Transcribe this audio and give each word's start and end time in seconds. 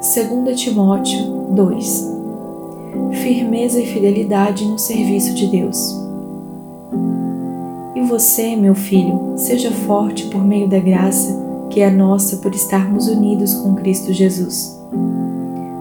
2 0.00 0.58
Timóteo 0.58 1.44
2 1.50 2.10
Firmeza 3.22 3.78
e 3.78 3.84
fidelidade 3.84 4.64
no 4.64 4.78
serviço 4.78 5.34
de 5.34 5.46
Deus. 5.46 5.94
E 7.94 8.00
você, 8.00 8.56
meu 8.56 8.74
filho, 8.74 9.34
seja 9.36 9.70
forte 9.70 10.28
por 10.28 10.42
meio 10.42 10.66
da 10.66 10.78
graça 10.78 11.38
que 11.68 11.82
é 11.82 11.90
nossa 11.90 12.38
por 12.38 12.54
estarmos 12.54 13.08
unidos 13.08 13.52
com 13.56 13.74
Cristo 13.74 14.10
Jesus. 14.10 14.80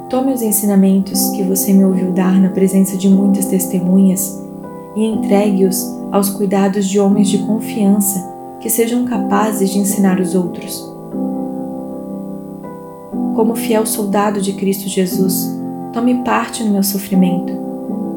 Tome 0.10 0.34
os 0.34 0.42
ensinamentos 0.42 1.30
que 1.30 1.44
você 1.44 1.72
me 1.72 1.86
ouviu 1.86 2.12
dar 2.12 2.42
na 2.42 2.50
presença 2.50 2.98
de 2.98 3.08
muitas 3.08 3.46
testemunhas 3.46 4.38
e 4.98 5.06
entregue-os 5.06 5.82
aos 6.12 6.30
cuidados 6.30 6.90
de 6.90 7.00
homens 7.00 7.30
de 7.30 7.38
confiança 7.38 8.20
que 8.60 8.70
sejam 8.70 9.06
capazes 9.06 9.70
de 9.70 9.80
ensinar 9.80 10.20
os 10.20 10.36
outros. 10.36 10.89
Como 13.40 13.56
fiel 13.56 13.86
soldado 13.86 14.42
de 14.42 14.52
Cristo 14.52 14.90
Jesus, 14.90 15.50
tome 15.94 16.26
parte 16.26 16.62
no 16.62 16.72
meu 16.72 16.84
sofrimento, 16.84 17.54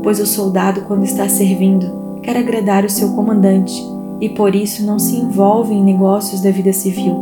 pois 0.02 0.18
o 0.18 0.26
soldado, 0.26 0.80
quando 0.80 1.04
está 1.04 1.28
servindo, 1.28 2.18
quer 2.24 2.36
agradar 2.36 2.84
o 2.84 2.90
seu 2.90 3.10
comandante 3.10 3.72
e 4.20 4.28
por 4.28 4.52
isso 4.52 4.84
não 4.84 4.98
se 4.98 5.14
envolve 5.14 5.72
em 5.74 5.80
negócios 5.80 6.40
da 6.40 6.50
vida 6.50 6.72
civil. 6.72 7.14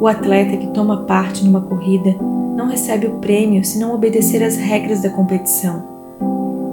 O 0.00 0.06
atleta 0.06 0.56
que 0.56 0.68
toma 0.68 0.98
parte 0.98 1.44
numa 1.44 1.62
corrida 1.62 2.14
não 2.54 2.68
recebe 2.68 3.08
o 3.08 3.18
prêmio 3.18 3.64
se 3.64 3.80
não 3.80 3.92
obedecer 3.92 4.40
às 4.40 4.56
regras 4.56 5.02
da 5.02 5.10
competição. 5.10 5.82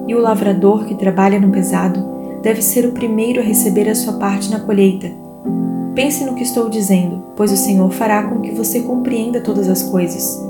E 0.07 0.13
o 0.13 0.21
lavrador 0.21 0.85
que 0.85 0.93
trabalha 0.93 1.39
no 1.39 1.49
pesado 1.49 1.99
deve 2.43 2.61
ser 2.61 2.85
o 2.85 2.91
primeiro 2.91 3.39
a 3.41 3.43
receber 3.43 3.89
a 3.89 3.95
sua 3.95 4.13
parte 4.19 4.51
na 4.51 4.59
colheita. 4.59 5.22
Pense 5.95 6.25
no 6.25 6.33
que 6.33 6.43
estou 6.43 6.69
dizendo, 6.69 7.23
pois 7.35 7.51
o 7.51 7.57
Senhor 7.57 7.91
fará 7.91 8.23
com 8.23 8.41
que 8.41 8.51
você 8.51 8.81
compreenda 8.81 9.41
todas 9.41 9.69
as 9.69 9.83
coisas. 9.83 10.43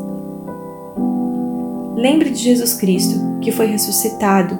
Lembre 1.96 2.30
de 2.30 2.40
Jesus 2.40 2.74
Cristo, 2.74 3.20
que 3.42 3.52
foi 3.52 3.66
ressuscitado 3.66 4.58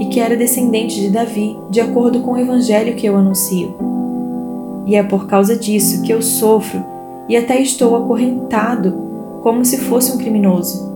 e 0.00 0.06
que 0.06 0.18
era 0.18 0.36
descendente 0.36 1.00
de 1.00 1.10
Davi, 1.10 1.56
de 1.70 1.80
acordo 1.80 2.20
com 2.20 2.32
o 2.32 2.38
evangelho 2.38 2.96
que 2.96 3.06
eu 3.06 3.16
anuncio. 3.16 3.74
E 4.84 4.96
é 4.96 5.02
por 5.02 5.26
causa 5.26 5.56
disso 5.56 6.02
que 6.02 6.12
eu 6.12 6.20
sofro 6.20 6.84
e 7.28 7.36
até 7.36 7.60
estou 7.60 7.96
acorrentado 7.96 9.06
como 9.42 9.64
se 9.64 9.78
fosse 9.78 10.12
um 10.12 10.18
criminoso. 10.18 10.92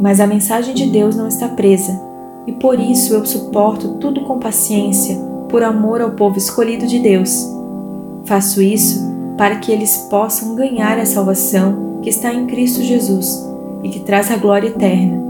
Mas 0.00 0.18
a 0.18 0.26
mensagem 0.26 0.74
de 0.74 0.86
Deus 0.86 1.14
não 1.14 1.28
está 1.28 1.48
presa, 1.48 2.00
e 2.46 2.52
por 2.52 2.80
isso 2.80 3.14
eu 3.14 3.24
suporto 3.24 3.94
tudo 3.98 4.22
com 4.22 4.40
paciência, 4.40 5.16
por 5.52 5.62
amor 5.62 6.00
ao 6.00 6.12
povo 6.12 6.38
escolhido 6.38 6.86
de 6.86 6.98
Deus. 6.98 7.46
Faço 8.24 8.62
isso 8.62 8.98
para 9.36 9.56
que 9.56 9.70
eles 9.70 9.98
possam 10.08 10.54
ganhar 10.54 10.98
a 10.98 11.04
salvação 11.04 12.00
que 12.02 12.08
está 12.08 12.32
em 12.32 12.46
Cristo 12.46 12.82
Jesus 12.82 13.46
e 13.82 13.90
que 13.90 14.00
traz 14.00 14.30
a 14.30 14.36
glória 14.36 14.68
eterna. 14.68 15.22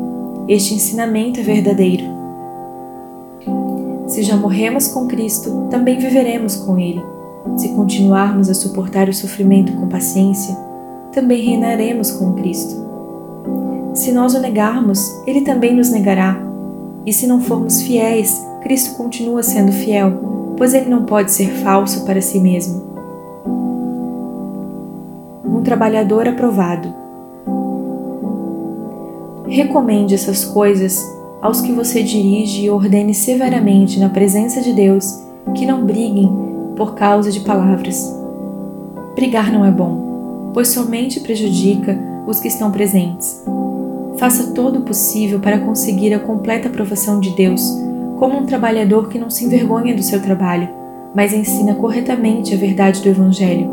Este 0.49 0.75
ensinamento 0.75 1.41
é 1.41 1.43
verdadeiro. 1.43 2.05
Se 4.07 4.23
já 4.23 4.37
morremos 4.37 4.89
com 4.89 5.09
Cristo, 5.09 5.67
também 5.69 5.99
viveremos 5.99 6.55
com 6.55 6.79
Ele. 6.79 7.03
Se 7.57 7.71
continuarmos 7.71 8.49
a 8.49 8.55
suportar 8.55 9.09
o 9.09 9.15
sofrimento 9.15 9.73
com 9.73 9.89
paciência, 9.89 10.57
também 11.13 11.45
reinaremos 11.45 12.13
com 12.13 12.33
Cristo. 12.35 12.87
Se 13.95 14.13
nós 14.13 14.35
o 14.35 14.41
negarmos, 14.41 15.01
Ele 15.27 15.41
também 15.41 15.75
nos 15.75 15.91
negará. 15.91 16.41
E 17.05 17.13
se 17.13 17.27
não 17.27 17.41
formos 17.41 17.83
fiéis, 17.83 18.41
Cristo 18.63 18.97
continua 18.97 19.43
sendo 19.43 19.73
fiel, 19.73 20.55
pois 20.57 20.73
Ele 20.75 20.89
não 20.89 21.05
pode 21.05 21.33
ser 21.33 21.49
falso 21.49 22.05
para 22.05 22.21
si 22.21 22.39
mesmo. 22.39 22.83
Um 25.45 25.63
trabalhador 25.63 26.29
aprovado. 26.29 26.95
Recomende 29.47 30.15
essas 30.15 30.45
coisas 30.45 31.05
aos 31.43 31.61
que 31.61 31.73
você 31.73 32.03
dirige 32.03 32.65
e 32.65 32.71
ordene 32.71 33.13
severamente 33.13 33.99
na 33.99 34.09
presença 34.09 34.61
de 34.61 34.73
Deus 34.73 35.21
que 35.55 35.67
não 35.67 35.85
briguem 35.85 36.31
por 36.77 36.95
causa 36.95 37.31
de 37.31 37.41
palavras. 37.41 38.17
Brigar 39.15 39.53
não 39.53 39.65
é 39.65 39.71
bom, 39.71 40.51
pois 40.55 40.69
somente 40.69 41.21
prejudica 41.21 41.99
os 42.27 42.39
que 42.39 42.49
estão 42.49 42.71
presentes. 42.71 43.43
Faça 44.17 44.53
todo 44.53 44.79
o 44.79 44.83
possível 44.83 45.41
para 45.41 45.59
conseguir 45.59 46.15
a 46.15 46.21
completa 46.21 46.69
aprovação 46.69 47.19
de 47.19 47.31
Deus, 47.31 47.63
como 48.23 48.39
um 48.39 48.47
trabalhador 48.47 49.09
que 49.09 49.19
não 49.19 49.29
se 49.29 49.45
envergonha 49.45 49.97
do 49.97 50.03
seu 50.03 50.23
trabalho, 50.23 50.69
mas 51.13 51.33
ensina 51.33 51.75
corretamente 51.75 52.55
a 52.55 52.57
verdade 52.57 53.03
do 53.03 53.09
Evangelho. 53.09 53.69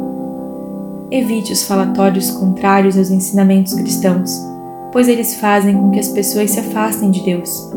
Evite 1.11 1.53
os 1.53 1.67
falatórios 1.67 2.31
contrários 2.31 2.97
aos 2.97 3.11
ensinamentos 3.11 3.75
cristãos 3.75 4.49
pois 4.91 5.07
eles 5.07 5.35
fazem 5.35 5.75
com 5.75 5.91
que 5.91 5.99
as 5.99 6.07
pessoas 6.07 6.49
se 6.51 6.59
afastem 6.59 7.11
de 7.11 7.21
Deus. 7.21 7.71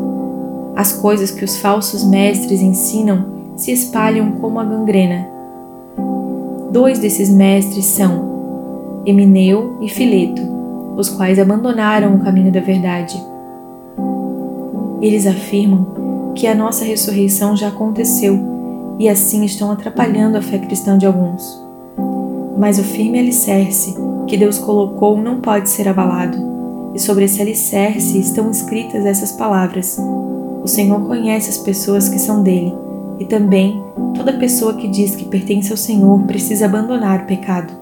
As 0.75 0.93
coisas 0.93 1.29
que 1.29 1.45
os 1.45 1.57
falsos 1.57 2.03
mestres 2.03 2.59
ensinam 2.59 3.25
se 3.55 3.71
espalham 3.71 4.31
como 4.33 4.59
a 4.59 4.63
gangrena. 4.63 5.27
Dois 6.71 6.97
desses 6.97 7.29
mestres 7.29 7.85
são 7.85 9.03
Emineu 9.05 9.77
e 9.79 9.89
Fileto, 9.89 10.41
os 10.97 11.07
quais 11.09 11.37
abandonaram 11.37 12.15
o 12.15 12.19
caminho 12.23 12.51
da 12.51 12.61
verdade. 12.61 13.21
Eles 15.01 15.27
afirmam 15.27 16.02
que 16.35 16.47
a 16.47 16.55
nossa 16.55 16.83
ressurreição 16.83 17.55
já 17.55 17.67
aconteceu 17.67 18.39
e 18.99 19.09
assim 19.09 19.43
estão 19.43 19.71
atrapalhando 19.71 20.37
a 20.37 20.41
fé 20.41 20.57
cristã 20.57 20.97
de 20.97 21.05
alguns. 21.05 21.61
Mas 22.57 22.79
o 22.79 22.83
firme 22.83 23.19
alicerce 23.19 23.95
que 24.27 24.37
Deus 24.37 24.57
colocou 24.57 25.17
não 25.17 25.41
pode 25.41 25.69
ser 25.69 25.87
abalado 25.87 26.53
e 26.93 26.99
sobre 26.99 27.25
esse 27.25 27.41
alicerce 27.41 28.19
estão 28.19 28.51
escritas 28.51 29.05
essas 29.05 29.31
palavras: 29.31 29.97
O 30.63 30.67
Senhor 30.67 31.01
conhece 31.05 31.49
as 31.49 31.57
pessoas 31.57 32.07
que 32.07 32.19
são 32.19 32.43
dele, 32.43 32.73
e 33.19 33.25
também 33.25 33.83
toda 34.15 34.33
pessoa 34.33 34.75
que 34.75 34.87
diz 34.87 35.15
que 35.15 35.25
pertence 35.25 35.71
ao 35.71 35.77
Senhor 35.77 36.21
precisa 36.23 36.65
abandonar 36.65 37.21
o 37.21 37.25
pecado. 37.25 37.73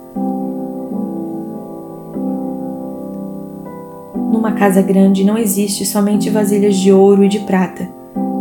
Numa 4.31 4.53
casa 4.53 4.81
grande 4.81 5.23
não 5.23 5.37
existe 5.37 5.85
somente 5.85 6.29
vasilhas 6.29 6.77
de 6.77 6.91
ouro 6.91 7.23
e 7.23 7.27
de 7.27 7.39
prata, 7.39 7.87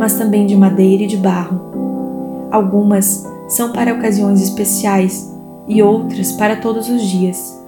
mas 0.01 0.15
também 0.15 0.47
de 0.47 0.57
madeira 0.57 1.03
e 1.03 1.07
de 1.07 1.19
barro. 1.19 1.61
Algumas 2.51 3.29
são 3.47 3.71
para 3.71 3.93
ocasiões 3.93 4.41
especiais 4.41 5.31
e 5.69 5.83
outras 5.83 6.33
para 6.33 6.57
todos 6.57 6.89
os 6.89 7.03
dias. 7.03 7.63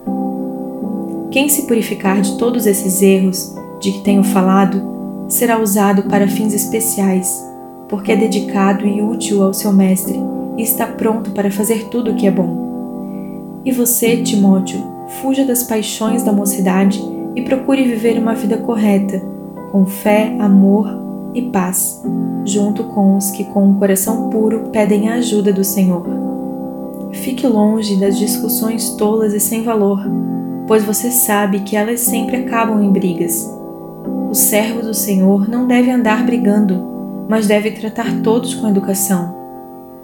Quem 1.31 1.51
se 1.51 1.67
purificar 1.67 2.23
de 2.23 2.39
todos 2.39 2.67
esses 2.67 3.03
erros 3.03 3.55
de 3.79 3.93
que 3.93 4.01
tenho 4.01 4.25
falado 4.25 4.83
será 5.29 5.61
usado 5.61 6.05
para 6.05 6.27
fins 6.27 6.55
especiais, 6.55 7.47
porque 7.87 8.13
é 8.13 8.17
dedicado 8.17 8.87
e 8.87 9.03
útil 9.03 9.43
ao 9.43 9.53
seu 9.53 9.71
Mestre 9.71 10.19
e 10.57 10.63
está 10.63 10.87
pronto 10.87 11.33
para 11.33 11.51
fazer 11.51 11.89
tudo 11.91 12.13
o 12.13 12.15
que 12.15 12.27
é 12.27 12.31
bom. 12.31 13.61
E 13.63 13.71
você, 13.73 14.17
Timóteo, 14.23 14.83
fuja 15.21 15.45
das 15.45 15.65
paixões 15.65 16.23
da 16.23 16.33
mocidade 16.33 16.99
e 17.37 17.43
procure 17.43 17.83
viver 17.83 18.19
uma 18.19 18.35
vida 18.35 18.57
correta, 18.57 19.23
com 19.71 19.85
fé, 19.85 20.35
amor 20.39 21.02
e 21.35 21.43
paz, 21.43 22.03
junto 22.45 22.85
com 22.85 23.17
os 23.17 23.31
que 23.31 23.45
com 23.45 23.69
um 23.69 23.75
coração 23.75 24.29
puro 24.31 24.71
pedem 24.73 25.09
a 25.09 25.15
ajuda 25.15 25.53
do 25.53 25.65
Senhor. 25.65 26.05
Fique 27.13 27.47
longe 27.47 27.97
das 27.97 28.19
discussões 28.19 28.91
tolas 28.91 29.35
e 29.35 29.41
sem 29.41 29.63
valor 29.63 30.01
pois 30.67 30.85
você 30.85 31.11
sabe 31.11 31.61
que 31.61 31.77
elas 31.77 32.01
sempre 32.01 32.37
acabam 32.37 32.83
em 32.83 32.91
brigas. 32.91 33.47
O 34.31 34.35
servo 34.35 34.81
do 34.81 34.95
Senhor 34.95 35.49
não 35.49 35.67
deve 35.67 35.91
andar 35.91 36.25
brigando, 36.25 37.27
mas 37.29 37.47
deve 37.47 37.73
tratar 37.73 38.23
todos 38.23 38.55
com 38.55 38.69
educação. 38.69 39.35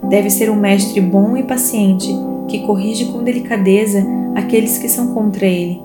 Deve 0.09 0.31
ser 0.31 0.51
um 0.51 0.57
mestre 0.57 1.01
bom 1.01 1.37
e 1.37 1.43
paciente 1.43 2.15
que 2.47 2.61
corrige 2.61 3.07
com 3.07 3.25
delicadeza 3.25 4.07
aqueles 4.35 4.79
que 4.79 4.89
são 4.89 5.15
contra 5.15 5.47
ele, 5.47 5.83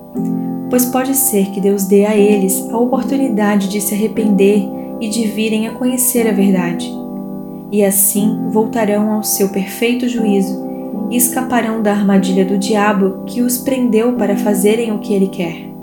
pois 0.70 0.86
pode 0.86 1.16
ser 1.16 1.48
que 1.52 1.60
Deus 1.60 1.86
dê 1.86 2.06
a 2.06 2.16
eles 2.16 2.70
a 2.70 2.78
oportunidade 2.78 3.70
de 3.70 3.82
se 3.82 3.94
arrepender 3.94 4.70
e 5.04 5.10
de 5.10 5.28
virem 5.28 5.68
a 5.68 5.74
conhecer 5.74 6.26
a 6.30 6.32
verdade. 6.32 6.90
E 7.70 7.84
assim 7.84 8.48
voltarão 8.48 9.12
ao 9.12 9.22
seu 9.22 9.50
perfeito 9.50 10.08
juízo 10.08 10.64
e 11.12 11.18
escaparão 11.18 11.82
da 11.82 11.92
armadilha 11.92 12.46
do 12.46 12.58
diabo 12.58 13.22
que 13.26 13.42
os 13.42 13.58
prendeu 13.58 14.14
para 14.14 14.38
fazerem 14.38 14.94
o 14.94 15.00
que 15.00 15.14
ele 15.14 15.28
quer. 15.28 15.74